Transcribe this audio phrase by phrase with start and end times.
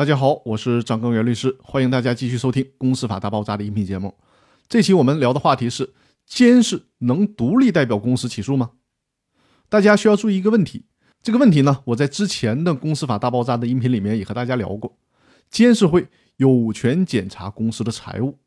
[0.00, 4.14] 大家好，我是张根源律师，欢迎大家继续收听《公司法大爆炸》的音频节目。
[4.66, 5.92] 这期我们聊的话题是：
[6.24, 8.70] 监事能独立代表公司起诉吗？
[9.68, 10.86] 大家需要注意一个问题，
[11.22, 14.96] 这个问题呢，我在之前的《公司法大爆炸》的音频里面也和大家聊过。
[15.50, 16.08] 监事会
[16.38, 18.38] 有权检查公司的财务，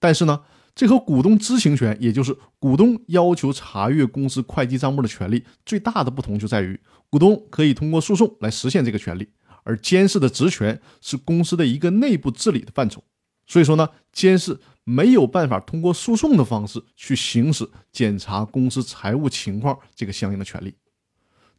[0.00, 0.40] 但是呢，
[0.74, 9.28] 这和股东知情权，也就是股东要求查阅公司会计账目的权利，最大的不同就在于，股东可以通过诉讼来实现这个权利。
[9.64, 13.02] 而监事的职权是公司的一个内部治理的范畴，
[13.46, 20.74] 所以说呢，监事没有办法通过诉讼的方式去行使检查公司财务情况这个相应的权利。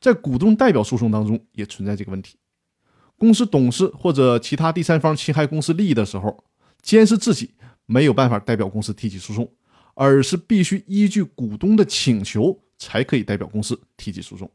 [0.02, 2.36] 在股东代表诉讼当中也存在这个问题，
[3.18, 6.44] 公司董事或者其他第三方侵害公司利益的时候，
[6.82, 7.52] 监事自己
[7.86, 9.50] 没有办法代表公司提起诉讼，
[9.94, 14.52] 而是必须依据股东的请求才可以代表公司提起诉讼。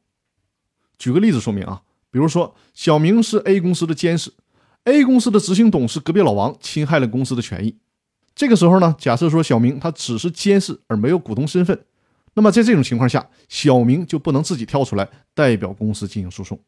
[0.98, 1.82] 举个例子说明啊。
[2.10, 4.32] 比如说，小明是 A 公司的监事
[4.84, 7.76] ，A 公司的执行董事隔壁老王侵害了公司的权益。
[8.34, 11.78] 这个时候呢，假设说小明他只是监事而没有股东身份，
[12.34, 16.58] 那么在这种情况下，小明就不能自己跳出来代表公司进行诉讼，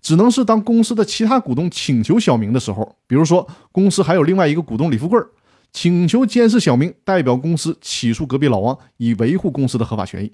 [0.00, 5.18] 只能是当公司的其他股东请求小明的时候，比如说公司还有另外一个股东李富贵，
[5.72, 10.32] 请求监事小明代表公司起诉隔壁老王，以维护公司的合法权益。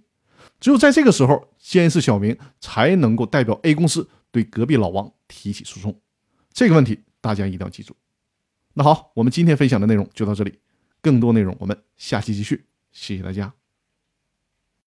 [0.61, 4.09] 只有在这个时候，监事小明才能够代表 A 公司。
[4.33, 6.01] 对隔壁老王提起诉讼，
[6.53, 7.95] 这个问题大家一定要记住。
[8.75, 10.59] 那好，我们今天分享的内容就到这里，
[11.01, 12.65] 更多内容我们下期继续。
[12.91, 13.62] 谢谢大家。